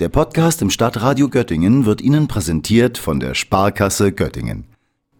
Der 0.00 0.08
Podcast 0.08 0.60
im 0.60 0.70
Stadtradio 0.70 1.28
Göttingen 1.28 1.86
wird 1.86 2.00
Ihnen 2.00 2.26
präsentiert 2.26 2.98
von 2.98 3.20
der 3.20 3.34
Sparkasse 3.34 4.10
Göttingen. 4.10 4.64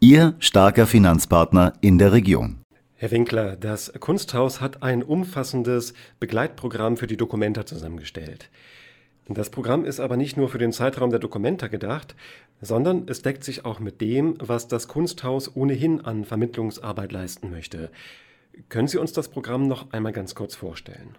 Ihr 0.01 0.35
starker 0.41 0.89
Finanzpartner 0.89 1.75
in 1.81 1.97
der 1.97 2.13
Region. 2.13 2.57
Herr 2.97 3.13
Winkler, 3.13 3.55
das 3.55 3.93
Kunsthaus 4.01 4.61
hat 4.61 4.83
ein 4.83 5.05
umfassendes 5.05 5.95
Begleitprogramm 6.19 6.97
für 6.97 7.07
die 7.07 7.17
Dokumenta 7.17 7.65
zusammengestellt. 7.65 8.51
Das 9.29 9.49
Programm 9.51 9.85
ist 9.85 10.01
aber 10.01 10.17
nicht 10.17 10.37
nur 10.37 10.49
für 10.49 10.59
den 10.59 10.73
Zeitraum 10.73 11.11
der 11.11 11.21
Dokumenta 11.21 11.69
gedacht, 11.69 12.17
sondern 12.61 13.05
es 13.07 13.23
deckt 13.23 13.45
sich 13.45 13.65
auch 13.65 13.79
mit 13.79 14.01
dem, 14.01 14.35
was 14.41 14.67
das 14.67 14.89
Kunsthaus 14.89 15.55
ohnehin 15.55 16.01
an 16.01 16.25
Vermittlungsarbeit 16.25 17.13
leisten 17.13 17.53
möchte. 17.53 17.93
Können 18.71 18.89
Sie 18.89 18.99
uns 18.99 19.13
das 19.13 19.29
Programm 19.29 19.69
noch 19.69 19.93
einmal 19.93 20.13
ganz 20.13 20.35
kurz 20.35 20.57
vorstellen? 20.57 21.15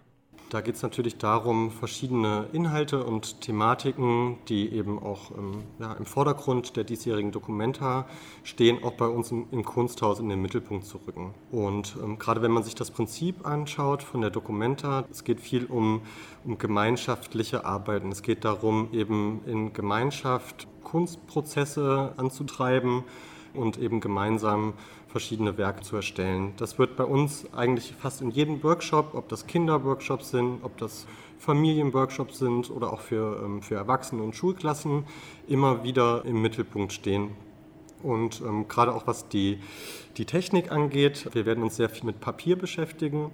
Da 0.50 0.62
geht 0.62 0.76
es 0.76 0.84
natürlich 0.84 1.18
darum, 1.18 1.72
verschiedene 1.72 2.48
Inhalte 2.54 3.04
und 3.04 3.42
Thematiken, 3.42 4.38
die 4.48 4.72
eben 4.72 5.00
auch 5.00 5.32
ähm, 5.32 5.64
ja, 5.80 5.94
im 5.94 6.06
Vordergrund 6.06 6.76
der 6.76 6.84
diesjährigen 6.84 7.32
Dokumenta 7.32 8.06
stehen, 8.44 8.84
auch 8.84 8.94
bei 8.94 9.08
uns 9.08 9.32
im, 9.32 9.48
im 9.52 9.66
Kunsthaus 9.66 10.20
in 10.20 10.30
den 10.30 10.42
Mittelpunkt 10.42 10.86
zu 10.86 11.00
rücken. 11.08 11.34
Und 11.52 11.98
ähm, 12.02 12.20
gerade 12.20 12.44
wenn 12.44 12.52
man 12.52 12.64
sich 12.64 12.76
das 12.76 12.92
Prinzip 12.92 13.46
anschaut 13.46 14.04
von 14.04 14.22
der 14.22 14.30
Dokumenta, 14.30 15.06
es 15.10 15.24
geht 15.24 15.40
viel 15.40 15.66
um, 15.66 16.02
um 16.44 16.60
gemeinschaftliche 16.60 17.66
Arbeiten. 17.66 18.12
Es 18.12 18.22
geht 18.22 18.46
darum, 18.46 18.90
eben 18.94 19.42
in 19.48 19.74
Gemeinschaft 19.74 20.68
Kunstprozesse 20.84 22.14
anzutreiben 22.18 23.04
und 23.56 23.78
eben 23.78 24.00
gemeinsam 24.00 24.74
verschiedene 25.08 25.58
Werke 25.58 25.82
zu 25.82 25.96
erstellen. 25.96 26.54
Das 26.58 26.78
wird 26.78 26.96
bei 26.98 27.06
uns 27.06 27.48
eigentlich 27.54 27.94
fast 27.94 28.22
in 28.22 28.32
jedem 28.32 28.62
Workshop, 28.64 29.14
ob 29.14 29.30
das 29.30 29.48
Kinderworkshops 29.48 30.32
sind, 30.32 30.60
ob 30.64 30.78
das 30.78 31.08
Familienworkshops 31.40 32.40
sind 32.40 32.70
oder 32.70 32.92
auch 32.92 33.02
für, 33.02 33.42
ähm, 33.44 33.62
für 33.62 33.76
Erwachsene 33.76 34.24
und 34.24 34.36
Schulklassen, 34.36 35.06
immer 35.48 35.84
wieder 35.84 36.26
im 36.26 36.42
Mittelpunkt 36.42 36.92
stehen. 36.92 37.32
Und 38.04 38.42
ähm, 38.42 38.68
gerade 38.68 38.94
auch 38.94 39.08
was 39.08 39.30
die, 39.30 39.60
die 40.18 40.26
Technik 40.26 40.72
angeht, 40.72 41.30
wir 41.34 41.46
werden 41.46 41.64
uns 41.64 41.76
sehr 41.76 41.90
viel 41.90 42.06
mit 42.06 42.20
Papier 42.20 42.58
beschäftigen. 42.58 43.32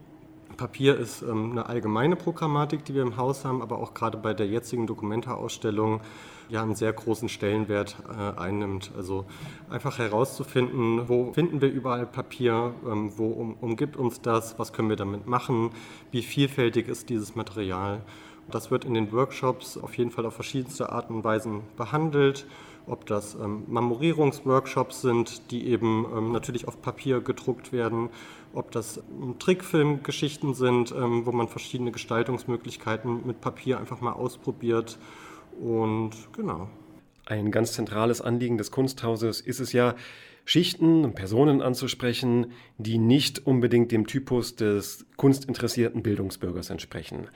Papier 0.58 0.98
ist 0.98 1.22
ähm, 1.22 1.52
eine 1.52 1.68
allgemeine 1.68 2.16
Programmatik, 2.16 2.86
die 2.86 2.96
wir 2.96 3.02
im 3.02 3.18
Haus 3.18 3.46
haben, 3.46 3.62
aber 3.62 3.80
auch 3.80 3.94
gerade 3.94 4.18
bei 4.18 4.34
der 4.34 4.48
jetzigen 4.48 4.88
Dokumentarausstellung 4.88 6.02
ja 6.50 6.62
einen 6.62 6.76
sehr 6.76 6.92
großen 6.92 7.30
Stellenwert 7.30 7.96
äh, 8.10 8.40
einnimmt. 8.40 8.92
Also 8.96 9.26
einfach 9.70 9.98
herauszufinden, 10.00 11.08
wo 11.08 11.32
finden 11.34 11.62
wir 11.62 11.72
überall 11.72 12.06
Papier, 12.06 12.74
ähm, 12.86 13.12
wo 13.18 13.28
um, 13.28 13.56
umgibt 13.56 13.96
uns 13.96 14.22
das, 14.22 14.60
was 14.60 14.74
können 14.74 14.90
wir 14.90 14.98
damit 14.98 15.28
machen, 15.28 15.72
wie 16.12 16.22
vielfältig 16.22 16.88
ist 16.88 17.10
dieses 17.10 17.36
Material. 17.36 18.02
Das 18.50 18.70
wird 18.72 18.86
in 18.86 18.94
den 18.94 19.12
Workshops 19.12 19.78
auf 19.78 19.98
jeden 19.98 20.12
Fall 20.12 20.26
auf 20.26 20.34
verschiedenste 20.34 20.92
Arten 20.92 21.16
und 21.16 21.24
Weisen 21.24 21.62
behandelt 21.78 22.46
ob 22.88 23.06
das 23.06 23.36
ähm, 23.36 23.64
Marmorierungsworkshops 23.68 25.02
sind, 25.02 25.52
die 25.52 25.68
eben 25.68 26.06
ähm, 26.16 26.32
natürlich 26.32 26.68
auf 26.68 26.82
Papier 26.82 27.22
gedruckt 27.22 27.72
werden, 27.72 28.10
ob 28.54 28.72
das 28.72 28.98
ähm, 28.98 29.38
Trickfilmgeschichten 29.40 30.54
sind, 30.54 30.92
ähm, 30.92 31.26
wo 31.26 31.32
man 31.32 31.48
verschiedene 31.48 31.92
Gestaltungsmöglichkeiten 31.92 33.26
mit 33.26 33.42
Papier 33.42 33.80
einfach 33.80 34.02
mal 34.02 34.14
ausprobiert 34.14 34.98
und 35.60 36.12
genau. 36.36 36.70
Ein 37.26 37.52
ganz 37.52 37.74
zentrales 37.74 38.22
Anliegen 38.22 38.58
des 38.58 38.72
Kunsthauses 38.72 39.42
ist 39.42 39.60
es 39.60 39.74
ja, 39.74 39.96
Schichten 40.44 41.06
und 41.06 41.16
Personen 41.16 41.62
anzusprechen, 41.62 42.52
die 42.78 42.98
nicht 42.98 43.46
unbedingt 43.46 43.92
dem 43.92 44.08
Typus 44.08 44.56
des 44.56 45.06
kunstinteressierten 45.16 46.02
Bildungsbürgers 46.02 46.70
entsprechen. 46.72 47.28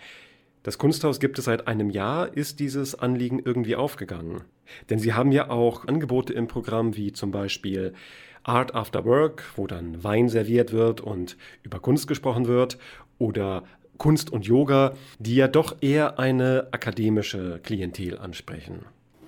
Das 0.66 0.80
Kunsthaus 0.80 1.20
gibt 1.20 1.38
es 1.38 1.46
seit 1.46 1.68
einem 1.68 1.92
Jahr. 1.92 2.36
Ist 2.36 2.60
dieses 2.60 2.96
Anliegen 2.96 3.38
irgendwie 3.38 3.76
aufgegangen? 3.76 4.46
Denn 4.90 4.98
Sie 4.98 5.14
haben 5.14 5.32
ja 5.32 5.52
auch 5.52 5.88
Angebote 5.88 6.34
im 6.34 6.48
Programm 6.48 6.98
wie 6.98 7.14
zum 7.14 7.30
Beispiel 7.30 7.94
Art 8.42 8.74
After 8.74 9.06
Work, 9.06 9.44
wo 9.58 9.68
dann 9.68 10.04
Wein 10.04 10.28
serviert 10.28 10.72
wird 10.72 11.02
und 11.02 11.38
über 11.62 11.80
Kunst 11.80 12.08
gesprochen 12.08 12.48
wird, 12.48 12.80
oder 13.20 13.64
Kunst 14.00 14.34
und 14.34 14.48
Yoga, 14.48 14.96
die 15.20 15.36
ja 15.36 15.48
doch 15.48 15.76
eher 15.82 16.18
eine 16.18 16.70
akademische 16.72 17.60
Klientel 17.62 18.18
ansprechen. 18.18 18.88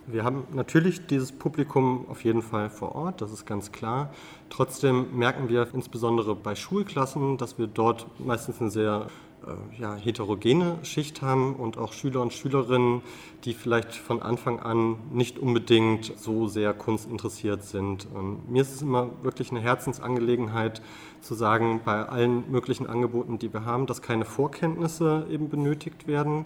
Wir 0.09 0.23
haben 0.23 0.47
natürlich 0.53 1.05
dieses 1.07 1.33
Publikum 1.33 2.05
auf 2.07 2.23
jeden 2.23 2.41
Fall 2.41 2.69
vor 2.69 2.95
Ort, 2.95 3.19
das 3.19 3.33
ist 3.33 3.45
ganz 3.45 3.73
klar. 3.73 4.09
Trotzdem 4.49 5.17
merken 5.17 5.49
wir 5.49 5.67
insbesondere 5.73 6.33
bei 6.33 6.55
Schulklassen, 6.55 7.37
dass 7.37 7.59
wir 7.59 7.67
dort 7.67 8.07
meistens 8.17 8.61
eine 8.61 8.71
sehr 8.71 9.07
äh, 9.45 9.81
ja, 9.81 9.95
heterogene 9.95 10.77
Schicht 10.83 11.21
haben 11.21 11.57
und 11.57 11.77
auch 11.77 11.91
Schüler 11.91 12.21
und 12.21 12.31
Schülerinnen, 12.31 13.01
die 13.43 13.53
vielleicht 13.53 13.95
von 13.95 14.21
Anfang 14.21 14.61
an 14.61 14.95
nicht 15.11 15.39
unbedingt 15.39 16.17
so 16.17 16.47
sehr 16.47 16.73
kunstinteressiert 16.73 17.65
sind. 17.65 18.07
Ähm, 18.15 18.39
mir 18.47 18.61
ist 18.61 18.75
es 18.75 18.81
immer 18.81 19.09
wirklich 19.23 19.51
eine 19.51 19.59
Herzensangelegenheit 19.59 20.81
zu 21.19 21.35
sagen, 21.35 21.81
bei 21.83 22.07
allen 22.07 22.49
möglichen 22.49 22.87
Angeboten, 22.87 23.39
die 23.39 23.51
wir 23.51 23.65
haben, 23.65 23.87
dass 23.87 24.01
keine 24.01 24.23
Vorkenntnisse 24.23 25.27
eben 25.29 25.49
benötigt 25.49 26.07
werden 26.07 26.45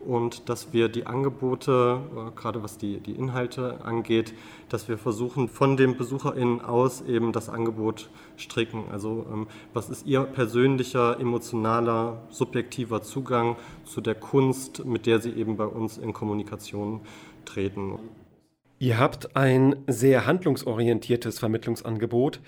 und 0.00 0.48
dass 0.48 0.72
wir 0.72 0.88
die 0.88 1.06
Angebote, 1.06 2.00
äh, 2.16 2.30
gerade 2.38 2.62
was 2.62 2.78
die, 2.78 3.00
die 3.00 3.12
Inhalte 3.12 3.84
angeht, 3.84 4.34
dass 4.68 4.88
wir 4.88 4.98
versuchen, 4.98 5.48
von 5.48 5.76
den 5.76 5.96
BesucherInnen 5.96 6.60
aus 6.60 7.02
eben 7.02 7.32
das 7.32 7.48
Angebot 7.48 8.10
stricken. 8.36 8.84
Also 8.90 9.26
ähm, 9.32 9.46
was 9.74 9.90
ist 9.90 10.06
Ihr 10.06 10.22
persönlicher, 10.22 11.18
emotionaler, 11.20 12.22
subjektiver 12.30 13.02
Zugang 13.02 13.56
zu 13.84 14.00
der 14.00 14.14
Kunst, 14.14 14.84
mit 14.84 15.06
der 15.06 15.20
Sie 15.20 15.30
eben 15.30 15.56
bei 15.56 15.66
uns 15.66 15.98
in 15.98 16.12
Kommunikation 16.12 17.00
treten? 17.44 17.98
Ihr 18.78 18.98
habt 18.98 19.36
ein 19.36 19.76
sehr 19.86 20.26
handlungsorientiertes 20.26 21.38
Vermittlungsangebot. 21.38 22.40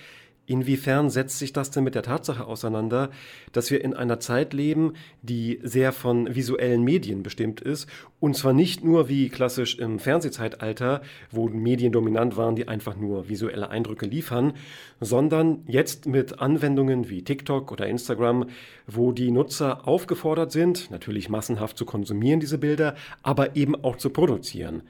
Inwiefern 0.47 1.09
setzt 1.09 1.39
sich 1.39 1.53
das 1.53 1.71
denn 1.71 1.85
mit 1.85 1.95
der 1.95 2.03
Tatsache 2.03 2.47
auseinander, 2.47 3.11
dass 3.53 3.71
wir 3.71 3.85
in 3.85 3.95
einer 3.95 4.19
Zeit 4.19 4.53
leben, 4.53 4.95
die 5.23 5.61
sehr 5.63 5.93
von 5.93 6.35
visuellen 6.35 6.83
Medien 6.83 7.23
bestimmt 7.23 7.61
ist, 7.61 7.89
und 8.19 8.37
zwar 8.37 8.53
nicht 8.53 8.83
nur 8.83 9.09
wie 9.09 9.29
klassisch 9.29 9.79
im 9.79 10.01
Fernsehzeitalter, 10.01 11.03
wo 11.31 11.49
Medien 11.49 11.93
dominant 11.93 12.37
waren, 12.37 12.57
die 12.57 12.67
einfach 12.67 12.97
nur 12.97 13.29
visuelle 13.29 13.71
Eindrücke 13.71 14.07
liefern, 14.07 14.55
sondern 15.01 15.63
jetzt 15.69 16.07
mit 16.07 16.41
Anwendungen 16.41 17.09
wie 17.09 17.23
TikTok 17.23 17.71
oder 17.71 17.87
Instagram, 17.87 18.47
wo 18.89 19.13
die 19.13 19.31
Nutzer 19.31 19.87
aufgefordert 19.87 20.51
sind, 20.51 20.91
natürlich 20.91 21.29
massenhaft 21.29 21.79
zu 21.79 21.85
konsumieren 21.85 22.41
diese 22.41 22.59
Bilder, 22.59 22.97
aber 23.23 23.55
eben 23.55 23.77
auch 23.85 23.97
zu 23.97 24.11
produzieren. 24.11 24.83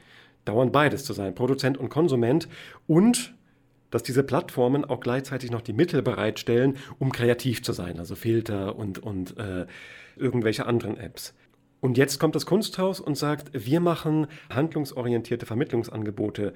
Dauernd 0.47 0.73
beides 0.73 1.05
zu 1.05 1.13
sein, 1.13 1.34
Produzent 1.34 1.77
und 1.77 1.91
Konsument 1.91 2.49
und 2.87 3.34
dass 3.92 4.03
diese 4.03 4.25
Plattformen 4.25 4.84
auch 4.84 4.98
gleichzeitig 4.98 5.53
noch 5.53 5.60
die 5.60 5.72
Mittel 5.72 6.03
bereitstellen, 6.03 6.78
um 6.98 7.12
kreativ 7.12 7.62
zu 7.62 7.72
sein, 7.72 8.00
also 8.00 8.16
Filter 8.16 8.75
und, 8.75 8.98
und 8.98 9.38
äh, 9.38 9.66
irgendwelche 10.16 10.66
anderen 10.66 10.97
Apps. 10.97 11.34
Und 11.80 11.98
jetzt 11.98 12.19
kommt 12.19 12.34
das 12.34 12.47
Kunsthaus 12.47 13.00
und 13.00 13.16
sagt, 13.16 13.50
wir 13.53 13.80
machen 13.80 14.26
handlungsorientierte 14.50 15.47
Vermittlungsangebote. 15.47 16.54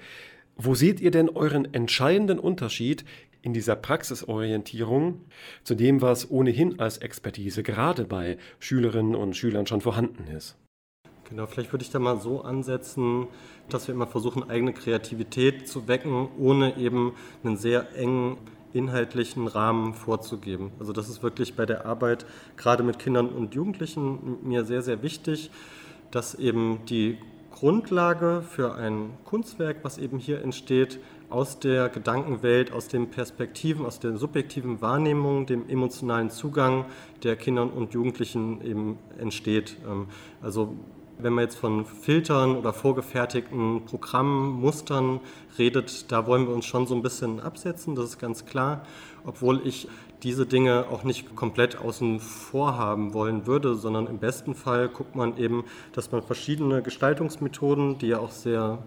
Wo 0.57 0.75
seht 0.75 1.01
ihr 1.01 1.11
denn 1.11 1.29
euren 1.29 1.73
entscheidenden 1.75 2.39
Unterschied 2.39 3.05
in 3.43 3.53
dieser 3.53 3.77
Praxisorientierung 3.77 5.25
zu 5.63 5.75
dem, 5.75 6.01
was 6.01 6.31
ohnehin 6.31 6.81
als 6.81 6.99
Expertise 6.99 7.63
gerade 7.63 8.05
bei 8.05 8.39
Schülerinnen 8.59 9.15
und 9.15 9.37
Schülern 9.37 9.67
schon 9.67 9.81
vorhanden 9.81 10.27
ist? 10.29 10.57
Genau, 11.29 11.47
vielleicht 11.47 11.73
würde 11.73 11.83
ich 11.83 11.91
da 11.91 11.99
mal 11.99 12.21
so 12.21 12.43
ansetzen, 12.43 13.27
dass 13.69 13.89
wir 13.89 13.95
immer 13.95 14.07
versuchen, 14.07 14.49
eigene 14.49 14.73
Kreativität 14.73 15.69
zu 15.69 15.89
wecken, 15.89 16.29
ohne 16.39 16.77
eben 16.77 17.15
einen 17.43 17.57
sehr 17.57 17.97
engen 17.97 18.37
inhaltlichen 18.73 19.49
Rahmen 19.49 19.95
vorzugeben. 19.95 20.71
Also 20.79 20.93
das 20.93 21.09
ist 21.09 21.23
wirklich 21.23 21.57
bei 21.57 21.67
der 21.67 21.87
Arbeit 21.87 22.27
gerade 22.57 22.83
mit 22.83 22.99
Kindern 22.99 23.29
und 23.31 23.55
Jugendlichen 23.55 24.39
mir 24.43 24.65
sehr, 24.65 24.83
sehr 24.83 25.03
wichtig, 25.03 25.51
dass 26.11 26.35
eben 26.35 26.81
die 26.89 27.19
Grundlage 27.51 28.43
für 28.47 28.75
ein 28.75 29.11
Kunstwerk, 29.25 29.79
was 29.83 29.97
eben 29.97 30.19
hier 30.19 30.43
entsteht, 30.43 31.01
aus 31.31 31.59
der 31.59 31.89
Gedankenwelt, 31.89 32.71
aus 32.71 32.87
den 32.87 33.09
Perspektiven, 33.09 33.87
aus 33.87 33.99
der 33.99 34.19
subjektiven 34.19 34.83
Wahrnehmung, 34.83 35.47
dem 35.47 35.69
emotionalen 35.69 36.31
Zugang 36.31 36.85
der 37.23 37.35
Kinder 37.35 37.63
und 37.75 37.95
Jugendlichen 37.95 38.61
eben 38.61 38.99
entsteht. 39.19 39.79
Ähm, 39.89 40.07
also 40.43 40.77
wenn 41.19 41.33
man 41.33 41.45
jetzt 41.45 41.57
von 41.57 41.87
Filtern 41.87 42.57
oder 42.57 42.73
vorgefertigten 42.73 43.85
Programmen, 43.85 44.61
Mustern 44.61 45.21
redet, 45.59 46.11
da 46.13 46.27
wollen 46.27 46.47
wir 46.47 46.55
uns 46.55 46.67
schon 46.67 46.87
so 46.87 46.95
ein 46.95 47.03
bisschen 47.03 47.41
absetzen, 47.41 47.95
das 47.95 48.07
ist 48.07 48.19
ganz 48.19 48.45
klar, 48.45 48.83
obwohl 49.25 49.67
ich 49.67 49.89
diese 50.23 50.47
Dinge 50.47 50.87
auch 50.91 51.05
nicht 51.05 51.37
komplett 51.37 51.79
außen 51.79 52.21
vor 52.21 52.77
haben 52.77 53.13
wollen 53.15 53.47
würde, 53.47 53.75
sondern 53.75 54.07
im 54.07 54.19
besten 54.19 54.55
Fall 54.55 54.89
guckt 54.89 55.15
man 55.15 55.37
eben, 55.37 55.65
dass 55.93 56.11
man 56.11 56.23
verschiedene 56.23 56.83
Gestaltungsmethoden, 56.83 57.99
die 57.99 58.09
ja 58.09 58.19
auch 58.19 58.31
sehr 58.31 58.79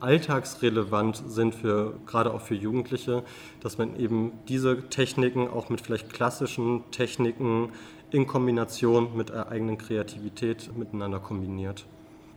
alltagsrelevant 0.00 1.22
sind 1.26 1.54
für 1.54 1.94
gerade 2.06 2.32
auch 2.32 2.40
für 2.40 2.54
Jugendliche, 2.54 3.24
dass 3.60 3.78
man 3.78 3.96
eben 3.96 4.32
diese 4.48 4.88
Techniken 4.88 5.48
auch 5.48 5.68
mit 5.70 5.80
vielleicht 5.80 6.12
klassischen 6.12 6.88
Techniken 6.90 7.70
in 8.10 8.26
Kombination 8.26 9.16
mit 9.16 9.28
der 9.28 9.48
eigenen 9.48 9.78
Kreativität 9.78 10.70
miteinander 10.76 11.20
kombiniert. 11.20 11.86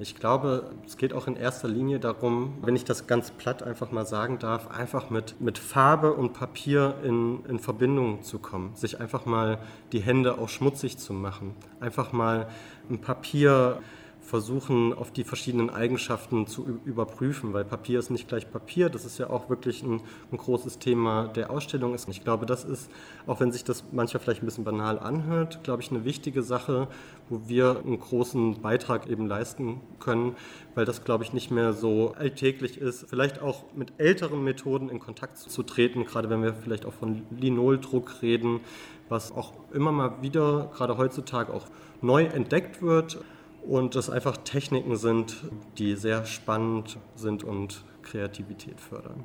Ich 0.01 0.15
glaube, 0.15 0.71
es 0.83 0.97
geht 0.97 1.13
auch 1.13 1.27
in 1.27 1.35
erster 1.35 1.68
Linie 1.68 2.00
darum, 2.00 2.56
wenn 2.63 2.75
ich 2.75 2.83
das 2.83 3.06
ganz 3.06 3.29
platt 3.29 3.62
einfach 3.62 3.91
mal 3.91 4.06
sagen 4.06 4.39
darf, 4.39 4.71
einfach 4.71 5.12
mit, 5.12 5.39
mit 5.39 5.59
Farbe 5.59 6.13
und 6.13 6.33
Papier 6.33 6.95
in, 7.03 7.45
in 7.45 7.59
Verbindung 7.59 8.23
zu 8.23 8.39
kommen. 8.39 8.71
Sich 8.75 9.00
einfach 9.00 9.27
mal 9.27 9.59
die 9.91 10.00
Hände 10.00 10.39
auch 10.39 10.50
schmutzig 10.50 10.97
zu 10.97 11.13
machen. 11.13 11.53
Einfach 11.79 12.13
mal 12.13 12.47
ein 12.89 13.00
Papier 13.00 13.79
versuchen, 14.21 14.94
auf 14.94 15.12
die 15.12 15.23
verschiedenen 15.23 15.69
Eigenschaften 15.69 16.45
zu 16.45 16.79
überprüfen, 16.85 17.53
weil 17.53 17.65
Papier 17.65 18.00
ist 18.00 18.12
nicht 18.12 18.27
gleich 18.27 18.50
Papier. 18.50 18.89
Das 18.89 19.03
ist 19.03 19.18
ja 19.18 19.29
auch 19.29 19.50
wirklich 19.50 19.81
ein, 19.83 20.00
ein, 20.31 20.38
großes 20.38 20.79
Thema 20.79 21.27
der 21.27 21.50
Ausstellung. 21.50 21.95
Ich 21.95 22.23
glaube, 22.23 22.45
das 22.45 22.63
ist, 22.63 22.89
auch 23.25 23.39
wenn 23.39 23.51
sich 23.51 23.63
das 23.63 23.83
manchmal 23.91 24.21
vielleicht 24.21 24.44
ein 24.44 24.45
bisschen 24.45 24.63
banal 24.63 25.00
anhört, 25.00 25.63
glaube 25.63 25.81
ich, 25.81 25.89
eine 25.89 26.06
wichtige 26.06 26.44
Sache, 26.44 26.88
wo 27.29 27.41
wir 27.47 27.81
einen 27.83 28.00
großen 28.00 28.62
Beitrag 28.62 29.09
eben 29.09 29.27
leisten 29.27 29.81
können, 30.00 30.35
weil 30.75 30.85
das, 30.85 31.03
glaube 31.03 31.24
ich, 31.24 31.33
nicht 31.33 31.50
mehr 31.50 31.74
so 31.74 32.13
alltäglich 32.17 32.77
ist. 32.77 33.09
Vielleicht 33.09 33.41
auch 33.41 33.65
mit 33.75 33.94
älteren 33.97 34.44
Methoden 34.44 34.89
in 34.89 35.00
Kontakt 35.00 35.38
zu 35.38 35.63
treten, 35.63 36.06
gerade 36.06 36.29
wenn 36.29 36.44
wir 36.44 36.53
vielleicht 36.53 36.85
auch 36.85 36.94
von 36.94 37.24
Linoldruck 37.31 38.21
reden, 38.21 38.62
was 39.09 39.31
auch 39.31 39.53
immer 39.74 39.91
mal 39.91 40.21
wieder, 40.21 40.71
gerade 40.74 40.97
heutzutage 40.97 41.51
auch 41.53 41.65
neu 42.01 42.24
entdeckt 42.24 42.81
wird 42.81 43.19
und 43.63 43.96
das 43.96 44.10
einfach 44.10 44.38
Techniken 44.38 44.96
sind, 44.96 45.38
die 45.78 45.96
sehr 45.96 46.25
spannend 46.25 46.98
sind 47.16 47.44
und 47.44 47.84
Kreativität 48.02 48.80
fördern. 48.80 49.24